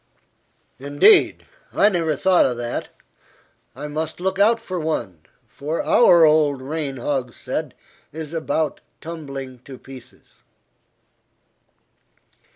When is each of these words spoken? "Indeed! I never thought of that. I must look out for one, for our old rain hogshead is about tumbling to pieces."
"Indeed! 0.79 1.45
I 1.71 1.89
never 1.89 2.15
thought 2.15 2.43
of 2.47 2.57
that. 2.57 2.89
I 3.75 3.87
must 3.87 4.19
look 4.19 4.39
out 4.39 4.59
for 4.59 4.79
one, 4.79 5.19
for 5.45 5.83
our 5.83 6.25
old 6.25 6.59
rain 6.59 6.97
hogshead 6.97 7.75
is 8.11 8.33
about 8.33 8.81
tumbling 8.99 9.59
to 9.59 9.77
pieces." 9.77 10.37